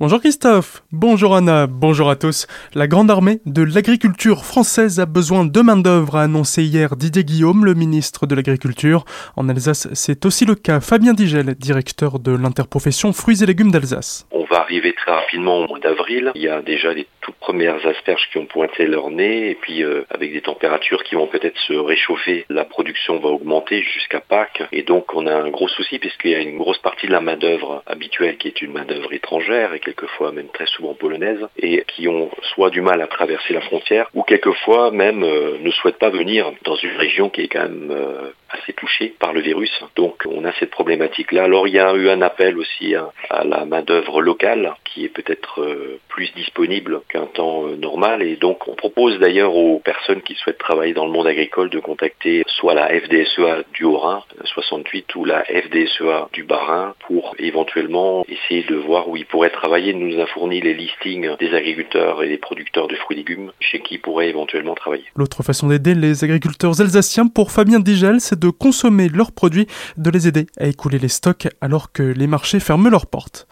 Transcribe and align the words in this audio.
Bonjour 0.00 0.18
Christophe, 0.18 0.82
bonjour 0.92 1.36
Anna, 1.36 1.66
bonjour 1.66 2.08
à 2.08 2.16
tous. 2.16 2.46
La 2.72 2.88
grande 2.88 3.10
armée 3.10 3.40
de 3.44 3.62
l'agriculture 3.62 4.46
française 4.46 4.98
a 4.98 5.04
besoin 5.04 5.44
de 5.44 5.60
main-d'œuvre, 5.60 6.16
a 6.16 6.22
annoncé 6.22 6.62
hier 6.62 6.96
Didier 6.96 7.22
Guillaume, 7.22 7.66
le 7.66 7.74
ministre 7.74 8.26
de 8.26 8.34
l'Agriculture. 8.34 9.04
En 9.36 9.50
Alsace, 9.50 9.88
c'est 9.92 10.24
aussi 10.24 10.46
le 10.46 10.54
cas. 10.54 10.80
Fabien 10.80 11.12
Digel, 11.12 11.54
directeur 11.54 12.18
de 12.18 12.32
l'interprofession 12.32 13.12
Fruits 13.12 13.42
et 13.42 13.46
légumes 13.46 13.70
d'Alsace. 13.70 14.26
On 14.30 14.44
va 14.44 14.62
arriver 14.62 14.94
très 14.94 15.12
rapidement 15.12 15.58
au 15.58 15.68
mois 15.68 15.80
d'avril. 15.80 16.32
Il 16.34 16.40
y 16.40 16.48
a 16.48 16.62
déjà 16.62 16.94
les 16.94 17.06
toutes 17.20 17.36
premières 17.36 17.86
asperges 17.86 18.28
qui 18.30 18.38
ont 18.38 18.46
pointé 18.46 18.86
leur 18.86 19.10
nez 19.10 19.50
et 19.50 19.54
puis 19.54 19.82
euh, 19.82 20.04
avec 20.10 20.32
des 20.32 20.40
températures 20.40 21.02
qui 21.04 21.14
vont 21.14 21.26
peut-être 21.26 21.58
se 21.58 21.74
réchauffer, 21.74 22.46
la 22.48 22.64
production 22.64 23.18
va 23.18 23.28
augmenter 23.28 23.82
jusqu'à 23.82 24.20
Pâques 24.20 24.62
et 24.72 24.82
donc 24.82 25.14
on 25.14 25.26
a 25.26 25.34
un 25.34 25.50
gros 25.50 25.68
souci 25.68 25.98
puisqu'il 25.98 26.30
y 26.30 26.34
a 26.34 26.38
une 26.38 26.56
grosse 26.56 26.78
partie 26.78 27.06
de 27.06 27.12
la 27.12 27.20
main-d'œuvre 27.20 27.82
habituelle 27.86 28.38
qui 28.38 28.48
est 28.48 28.62
une 28.62 28.72
main-d'œuvre 28.72 29.12
étrangère 29.12 29.74
et 29.74 29.80
quelquefois 29.80 30.32
même 30.32 30.48
très 30.48 30.66
souvent 30.66 30.94
polonaise 30.94 31.46
et 31.58 31.84
qui 31.86 32.08
ont 32.08 32.30
soit 32.54 32.70
du 32.70 32.80
mal 32.80 33.00
à 33.02 33.06
traverser 33.06 33.52
la 33.52 33.60
frontière 33.60 34.08
ou 34.14 34.22
quelquefois 34.22 34.90
même 34.90 35.22
euh, 35.22 35.58
ne 35.60 35.70
souhaitent 35.70 35.98
pas 35.98 36.10
venir 36.10 36.50
dans 36.64 36.76
une 36.76 36.96
région 36.96 37.28
qui 37.28 37.42
est 37.42 37.48
quand 37.48 37.62
même 37.62 37.90
euh, 37.90 38.30
assez 38.50 38.72
touchée 38.72 39.14
par 39.18 39.32
le 39.32 39.40
virus. 39.40 39.72
Donc 39.96 40.22
on 40.26 40.44
a 40.44 40.52
cette 40.54 40.70
problématique-là. 40.70 41.44
Alors 41.44 41.68
il 41.68 41.74
y 41.74 41.78
a 41.78 41.92
eu 41.94 42.08
un 42.08 42.22
appel 42.22 42.58
aussi 42.58 42.94
à, 42.94 43.12
à 43.28 43.44
la 43.44 43.64
main-d'œuvre 43.64 44.22
locale 44.22 44.74
qui 44.84 45.04
est 45.04 45.08
peut-être 45.08 45.64
plus 46.08 46.32
disponible 46.34 47.00
qu'un 47.10 47.26
temps 47.26 47.66
euh, 47.66 47.76
normal. 47.76 48.22
Et 48.22 48.36
donc, 48.36 48.68
on 48.68 48.74
propose 48.74 49.18
d'ailleurs 49.18 49.54
aux 49.54 49.78
personnes 49.78 50.22
qui 50.22 50.34
souhaitent 50.34 50.58
travailler 50.58 50.94
dans 50.94 51.06
le 51.06 51.12
monde 51.12 51.26
agricole 51.26 51.70
de 51.70 51.78
contacter 51.78 52.42
soit 52.46 52.74
la 52.74 52.88
FDSEA 52.88 53.64
du 53.74 53.84
Haut-Rhin 53.84 54.22
68 54.44 55.06
euh, 55.16 55.18
ou 55.18 55.24
la 55.24 55.44
FDSEA 55.44 56.28
du 56.32 56.44
Bas-Rhin 56.44 56.94
pour 57.06 57.34
éventuellement 57.38 58.24
essayer 58.28 58.64
de 58.64 58.76
voir 58.76 59.08
où 59.08 59.16
ils 59.16 59.26
pourraient 59.26 59.50
travailler. 59.50 59.92
Nous 59.92 60.20
a 60.20 60.26
fourni 60.26 60.60
les 60.60 60.74
listings 60.74 61.36
des 61.38 61.54
agriculteurs 61.54 62.22
et 62.22 62.28
des 62.28 62.38
producteurs 62.38 62.88
de 62.88 62.96
fruits 62.96 63.16
et 63.16 63.20
légumes 63.20 63.52
chez 63.60 63.80
qui 63.80 63.94
ils 63.94 63.98
pourraient 63.98 64.28
éventuellement 64.28 64.74
travailler. 64.74 65.04
L'autre 65.16 65.42
façon 65.42 65.68
d'aider 65.68 65.94
les 65.94 66.22
agriculteurs 66.22 66.80
alsaciens 66.80 67.26
pour 67.26 67.50
Fabien 67.50 67.80
Digel, 67.80 68.20
c'est 68.20 68.38
de 68.38 68.50
consommer 68.50 69.08
leurs 69.08 69.32
produits, 69.32 69.66
de 69.96 70.10
les 70.10 70.28
aider 70.28 70.46
à 70.58 70.66
écouler 70.66 70.98
les 70.98 71.08
stocks 71.08 71.48
alors 71.60 71.92
que 71.92 72.02
les 72.02 72.26
marchés 72.26 72.60
ferment 72.60 72.88
leurs 72.88 73.06
portes. 73.06 73.46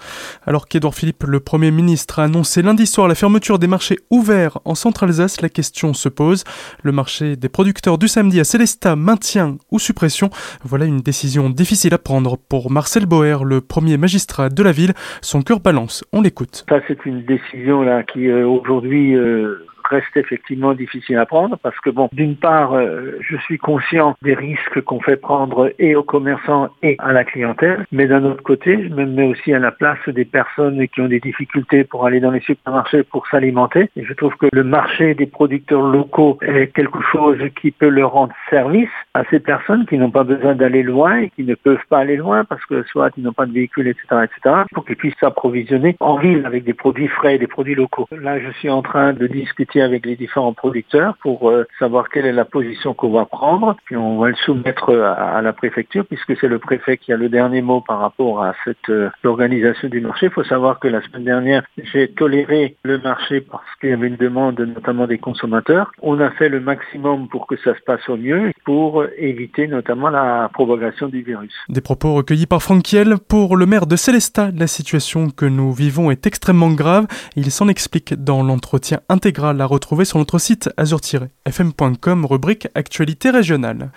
Alors 0.46 0.68
qu'Edouard 0.68 0.94
Philippe, 0.94 1.24
le 1.24 1.40
Premier 1.40 1.70
ministre, 1.70 2.20
a 2.20 2.24
annoncé 2.24 2.62
lundi 2.62 2.86
soir 2.86 3.08
la 3.08 3.14
fermeture 3.14 3.47
des 3.56 3.66
marchés 3.66 3.96
ouverts 4.10 4.58
en 4.66 4.74
Centre-Alsace, 4.74 5.40
la 5.40 5.48
question 5.48 5.94
se 5.94 6.10
pose. 6.10 6.44
Le 6.82 6.92
marché 6.92 7.36
des 7.36 7.48
producteurs 7.48 7.96
du 7.96 8.06
samedi 8.06 8.38
à 8.40 8.44
Célestat, 8.44 8.96
maintien 8.96 9.56
ou 9.70 9.78
suppression 9.78 10.28
Voilà 10.62 10.84
une 10.84 11.00
décision 11.00 11.48
difficile 11.48 11.94
à 11.94 11.98
prendre 11.98 12.36
pour 12.36 12.70
Marcel 12.70 13.06
Boer, 13.06 13.44
le 13.44 13.62
premier 13.62 13.96
magistrat 13.96 14.50
de 14.50 14.62
la 14.62 14.72
ville. 14.72 14.92
Son 15.22 15.40
cœur 15.40 15.60
balance. 15.60 16.04
On 16.12 16.20
l'écoute. 16.20 16.66
Ça, 16.68 16.80
c'est 16.86 17.06
une 17.06 17.24
décision 17.24 17.80
là 17.80 18.02
qui 18.02 18.28
euh, 18.28 18.46
aujourd'hui 18.46 19.16
euh, 19.16 19.64
reste 19.88 20.16
effectivement 20.16 20.74
difficile 20.74 21.18
à 21.18 21.26
prendre 21.26 21.58
parce 21.62 21.78
que 21.80 21.90
bon, 21.90 22.08
d'une 22.12 22.36
part, 22.36 22.74
euh, 22.74 23.18
je 23.20 23.36
suis 23.38 23.58
conscient 23.58 24.16
des 24.22 24.34
risques 24.34 24.80
qu'on 24.82 25.00
fait 25.00 25.16
prendre 25.16 25.72
et 25.78 25.94
aux 25.96 26.02
commerçants 26.02 26.68
et 26.82 26.96
à 26.98 27.12
la 27.12 27.24
clientèle, 27.24 27.86
mais 27.92 28.06
d'un 28.06 28.24
autre 28.24 28.42
côté, 28.42 28.88
je 28.88 28.94
me 28.94 29.06
mets 29.06 29.26
aussi 29.26 29.52
à 29.52 29.58
la 29.58 29.70
place 29.70 29.98
des 30.08 30.24
personnes 30.24 30.86
qui 30.88 31.00
ont 31.00 31.08
des 31.08 31.20
difficultés 31.20 31.84
pour 31.84 32.06
aller 32.06 32.20
dans 32.20 32.30
les 32.30 32.40
supermarchés 32.40 33.02
pour 33.02 33.26
s'alimenter. 33.28 33.90
Et 33.96 34.04
je 34.04 34.12
trouve 34.12 34.34
que 34.36 34.46
le 34.52 34.64
marché 34.64 35.14
des 35.14 35.26
producteurs 35.26 35.82
locaux 35.82 36.38
est 36.42 36.68
quelque 36.74 37.00
chose 37.12 37.38
qui 37.60 37.70
peut 37.70 37.88
leur 37.88 38.12
rendre 38.12 38.34
service 38.50 38.88
à 39.14 39.24
ces 39.30 39.40
personnes 39.40 39.86
qui 39.86 39.98
n'ont 39.98 40.10
pas 40.10 40.24
besoin 40.24 40.54
d'aller 40.54 40.82
loin 40.82 41.18
et 41.18 41.30
qui 41.30 41.44
ne 41.44 41.54
peuvent 41.54 41.84
pas 41.88 41.98
aller 41.98 42.16
loin 42.16 42.44
parce 42.44 42.64
que 42.66 42.82
soit 42.84 43.10
ils 43.16 43.24
n'ont 43.24 43.32
pas 43.32 43.46
de 43.46 43.52
véhicule, 43.52 43.88
etc., 43.88 44.24
etc., 44.24 44.56
pour 44.72 44.84
qu'ils 44.84 44.96
puissent 44.96 45.18
s'approvisionner 45.20 45.96
en 46.00 46.16
ville 46.16 46.44
avec 46.46 46.64
des 46.64 46.74
produits 46.74 47.08
frais, 47.08 47.38
des 47.38 47.46
produits 47.46 47.74
locaux. 47.74 48.08
Là, 48.10 48.38
je 48.38 48.50
suis 48.58 48.70
en 48.70 48.82
train 48.82 49.12
de 49.12 49.26
discuter 49.26 49.77
avec 49.80 50.06
les 50.06 50.16
différents 50.16 50.52
producteurs 50.52 51.16
pour 51.22 51.50
euh, 51.50 51.66
savoir 51.78 52.08
quelle 52.08 52.26
est 52.26 52.32
la 52.32 52.44
position 52.44 52.94
qu'on 52.94 53.10
va 53.10 53.24
prendre. 53.24 53.76
Puis 53.84 53.96
on 53.96 54.18
va 54.18 54.28
le 54.28 54.36
soumettre 54.36 54.94
à, 54.94 55.40
la 55.42 55.52
préfecture 55.52 56.04
puisque 56.06 56.36
c'est 56.40 56.48
le 56.48 56.58
préfet 56.58 56.96
qui 56.96 57.12
a 57.12 57.16
le 57.16 57.28
dernier 57.28 57.62
mot 57.62 57.80
par 57.80 58.00
rapport 58.00 58.42
à 58.42 58.54
cette 58.64 58.88
euh, 58.90 59.10
organisation 59.24 59.88
du 59.88 60.00
marché. 60.00 60.26
Il 60.26 60.32
faut 60.32 60.44
savoir 60.44 60.78
que 60.78 60.88
la 60.88 61.02
semaine 61.02 61.24
dernière, 61.24 61.62
j'ai 61.76 62.08
toléré 62.08 62.76
le 62.82 62.98
marché 62.98 63.40
parce 63.40 63.64
qu'il 63.80 63.90
y 63.90 63.92
avait 63.92 64.08
une 64.08 64.16
demande 64.16 64.60
notamment 64.60 65.06
des 65.06 65.18
consommateurs. 65.18 65.92
On 66.02 66.20
a 66.20 66.30
fait 66.30 66.48
le 66.48 66.60
maximum 66.60 67.28
pour 67.28 67.46
que 67.46 67.56
ça 67.56 67.74
se 67.74 67.80
passe 67.84 68.08
au 68.08 68.16
mieux 68.16 68.52
pour 68.64 69.04
éviter 69.16 69.66
notamment 69.66 70.10
la 70.10 70.50
propagation 70.52 71.08
du 71.08 71.22
virus. 71.22 71.52
Des 71.68 71.80
propos 71.80 72.14
recueillis 72.14 72.46
par 72.46 72.62
Franck 72.62 72.82
Kiel 72.82 73.16
pour 73.28 73.56
le 73.56 73.66
maire 73.66 73.86
de 73.86 73.96
Célestat. 73.96 74.50
La 74.56 74.66
situation 74.66 75.30
que 75.30 75.46
nous 75.46 75.72
vivons 75.72 76.10
est 76.10 76.26
extrêmement 76.26 76.70
grave. 76.70 77.06
Il 77.36 77.50
s'en 77.50 77.68
explique 77.68 78.14
dans 78.14 78.42
l'entretien 78.42 79.00
intégral 79.08 79.60
retrouver 79.68 80.04
sur 80.04 80.18
notre 80.18 80.38
site 80.38 80.68
azur-fm.com, 80.76 82.26
rubrique 82.26 82.68
Actualité 82.74 83.30
régionale. 83.30 83.90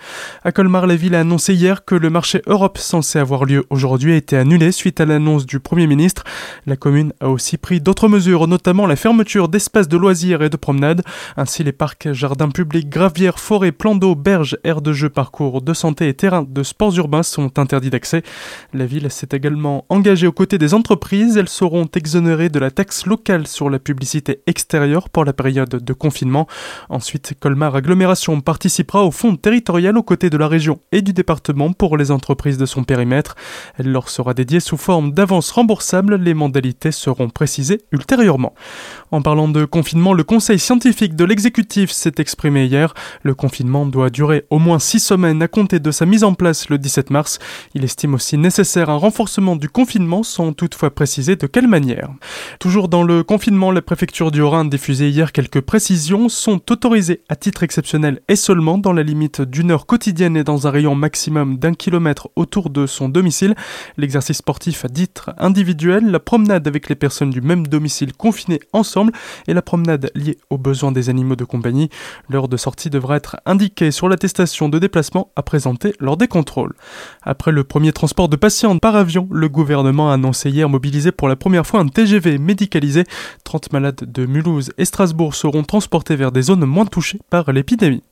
À 0.44 0.52
Colmar, 0.52 0.86
la 0.86 0.94
ville 0.94 1.14
a 1.14 1.20
annoncé 1.20 1.54
hier 1.54 1.84
que 1.84 1.94
le 1.94 2.10
marché 2.10 2.42
Europe 2.46 2.78
censé 2.78 3.18
avoir 3.18 3.44
lieu 3.44 3.64
aujourd'hui 3.70 4.12
a 4.12 4.16
été 4.16 4.36
annulé 4.36 4.70
suite 4.72 5.00
à 5.00 5.04
l'annonce 5.04 5.46
du 5.46 5.58
Premier 5.58 5.86
ministre. 5.86 6.24
La 6.66 6.76
commune 6.76 7.12
a 7.20 7.28
aussi 7.28 7.56
pris 7.56 7.80
d'autres 7.80 8.08
mesures, 8.08 8.46
notamment 8.46 8.86
la 8.86 8.96
fermeture 8.96 9.48
d'espaces 9.48 9.88
de 9.88 9.96
loisirs 9.96 10.42
et 10.42 10.50
de 10.50 10.56
promenades. 10.56 11.02
Ainsi, 11.36 11.64
les 11.64 11.72
parcs, 11.72 12.12
jardins 12.12 12.50
publics, 12.50 12.88
gravières, 12.88 13.38
forêts, 13.38 13.72
plans 13.72 13.94
d'eau, 13.94 14.14
berges, 14.14 14.58
aires 14.64 14.82
de 14.82 14.92
jeux, 14.92 15.10
parcours 15.10 15.62
de 15.62 15.74
santé 15.74 16.08
et 16.08 16.14
terrains 16.14 16.46
de 16.48 16.62
sports 16.62 16.96
urbains 16.96 17.22
sont 17.22 17.58
interdits 17.58 17.90
d'accès. 17.90 18.22
La 18.72 18.86
ville 18.86 19.10
s'est 19.10 19.28
également 19.32 19.84
engagée 19.88 20.26
aux 20.26 20.32
côtés 20.32 20.58
des 20.58 20.74
entreprises. 20.74 21.36
Elles 21.36 21.48
seront 21.48 21.88
exonérées 21.94 22.48
de 22.48 22.58
la 22.58 22.70
taxe 22.70 23.06
locale 23.06 23.46
sur 23.46 23.70
la 23.70 23.78
publicité 23.78 24.42
extérieure 24.46 25.08
pour 25.08 25.24
la 25.24 25.32
période 25.32 25.61
de 25.66 25.92
confinement. 25.92 26.46
Ensuite, 26.88 27.34
Colmar 27.38 27.74
Agglomération 27.74 28.40
participera 28.40 29.04
au 29.04 29.10
fonds 29.10 29.36
territorial 29.36 29.96
aux 29.96 30.02
côtés 30.02 30.30
de 30.30 30.36
la 30.36 30.48
région 30.48 30.80
et 30.92 31.02
du 31.02 31.12
département 31.12 31.72
pour 31.72 31.96
les 31.96 32.10
entreprises 32.10 32.58
de 32.58 32.66
son 32.66 32.84
périmètre. 32.84 33.36
Elle 33.78 33.90
leur 33.90 34.08
sera 34.08 34.34
dédiée 34.34 34.60
sous 34.60 34.76
forme 34.76 35.12
d'avances 35.12 35.50
remboursables. 35.50 36.16
Les 36.16 36.34
modalités 36.34 36.92
seront 36.92 37.28
précisées 37.28 37.82
ultérieurement. 37.92 38.54
En 39.10 39.22
parlant 39.22 39.48
de 39.48 39.64
confinement, 39.64 40.14
le 40.14 40.24
conseil 40.24 40.58
scientifique 40.58 41.16
de 41.16 41.24
l'exécutif 41.24 41.90
s'est 41.90 42.14
exprimé 42.18 42.66
hier. 42.66 42.94
Le 43.22 43.34
confinement 43.34 43.86
doit 43.86 44.10
durer 44.10 44.44
au 44.50 44.58
moins 44.58 44.78
six 44.78 45.00
semaines 45.00 45.42
à 45.42 45.48
compter 45.48 45.78
de 45.78 45.90
sa 45.90 46.06
mise 46.06 46.24
en 46.24 46.34
place 46.34 46.68
le 46.68 46.78
17 46.78 47.10
mars. 47.10 47.38
Il 47.74 47.84
estime 47.84 48.14
aussi 48.14 48.38
nécessaire 48.38 48.90
un 48.90 48.96
renforcement 48.96 49.56
du 49.56 49.68
confinement 49.68 50.22
sans 50.22 50.52
toutefois 50.52 50.94
préciser 50.94 51.36
de 51.36 51.46
quelle 51.46 51.68
manière. 51.68 52.10
Toujours 52.58 52.88
dans 52.88 53.02
le 53.02 53.22
confinement, 53.22 53.70
la 53.70 53.82
préfecture 53.82 54.30
du 54.30 54.40
Haut-Rhin 54.40 54.64
diffusait 54.64 55.10
hier 55.10 55.32
quelques 55.32 55.51
précisions 55.60 56.28
sont 56.28 56.60
autorisées 56.70 57.22
à 57.28 57.36
titre 57.36 57.62
exceptionnel 57.62 58.20
et 58.28 58.36
seulement 58.36 58.78
dans 58.78 58.92
la 58.92 59.02
limite 59.02 59.42
d'une 59.42 59.70
heure 59.70 59.86
quotidienne 59.86 60.36
et 60.36 60.44
dans 60.44 60.66
un 60.66 60.70
rayon 60.70 60.94
maximum 60.94 61.58
d'un 61.58 61.74
kilomètre 61.74 62.30
autour 62.36 62.70
de 62.70 62.86
son 62.86 63.08
domicile. 63.08 63.54
L'exercice 63.96 64.38
sportif 64.38 64.84
à 64.84 64.88
titre 64.88 65.34
individuel, 65.38 66.10
la 66.10 66.20
promenade 66.20 66.66
avec 66.66 66.88
les 66.88 66.94
personnes 66.94 67.30
du 67.30 67.40
même 67.40 67.66
domicile 67.66 68.12
confinées 68.12 68.60
ensemble 68.72 69.12
et 69.46 69.54
la 69.54 69.62
promenade 69.62 70.10
liée 70.14 70.38
aux 70.48 70.58
besoins 70.58 70.92
des 70.92 71.10
animaux 71.10 71.36
de 71.36 71.44
compagnie. 71.44 71.90
L'heure 72.28 72.48
de 72.48 72.56
sortie 72.56 72.90
devra 72.90 73.16
être 73.16 73.36
indiquée 73.44 73.90
sur 73.90 74.08
l'attestation 74.08 74.68
de 74.68 74.78
déplacement 74.78 75.30
à 75.36 75.42
présenter 75.42 75.94
lors 76.00 76.16
des 76.16 76.28
contrôles. 76.28 76.74
Après 77.22 77.52
le 77.52 77.64
premier 77.64 77.92
transport 77.92 78.28
de 78.28 78.36
patients 78.36 78.78
par 78.78 78.96
avion, 78.96 79.28
le 79.30 79.48
gouvernement 79.48 80.10
a 80.10 80.14
annoncé 80.14 80.50
hier 80.50 80.68
mobiliser 80.68 81.12
pour 81.12 81.28
la 81.28 81.36
première 81.36 81.66
fois 81.66 81.80
un 81.80 81.88
TGV 81.88 82.38
médicalisé. 82.38 83.04
30 83.44 83.72
malades 83.72 84.10
de 84.12 84.26
Mulhouse 84.26 84.70
et 84.78 84.84
Strasbourg 84.84 85.34
seront 85.42 85.64
transportés 85.64 86.14
vers 86.14 86.30
des 86.30 86.42
zones 86.42 86.64
moins 86.64 86.86
touchées 86.86 87.18
par 87.28 87.50
l'épidémie. 87.52 88.00